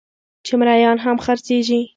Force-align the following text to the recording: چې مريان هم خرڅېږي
چې 0.45 0.53
مريان 0.59 0.97
هم 1.05 1.17
خرڅېږي 1.25 1.81